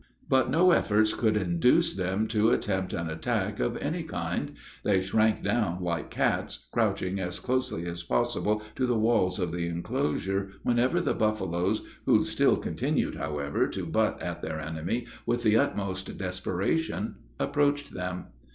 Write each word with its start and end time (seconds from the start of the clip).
But 0.27 0.49
no 0.49 0.71
efforts 0.71 1.13
could 1.13 1.37
induce 1.37 1.93
them 1.93 2.25
to 2.29 2.49
attempt 2.49 2.91
an 2.91 3.07
attack 3.07 3.59
of 3.59 3.77
any 3.77 4.01
kind; 4.01 4.53
they 4.83 4.99
shrank 4.99 5.43
down 5.43 5.83
like 5.83 6.09
cats, 6.09 6.67
crouching 6.73 7.19
as 7.19 7.39
closely 7.39 7.85
as 7.85 8.01
possible 8.01 8.63
to 8.77 8.87
the 8.87 8.97
walls 8.97 9.37
of 9.37 9.51
the 9.51 9.67
inclosure, 9.67 10.49
whenever 10.63 11.01
the 11.01 11.13
buffaloes, 11.13 11.83
who 12.07 12.23
still 12.23 12.57
continued, 12.57 13.13
however, 13.13 13.67
to 13.67 13.85
butt 13.85 14.19
at 14.23 14.41
their 14.41 14.59
enemy 14.59 15.05
with 15.27 15.43
the 15.43 15.55
utmost 15.55 16.17
desperation, 16.17 17.17
approached 17.39 17.93
them. 17.93 18.25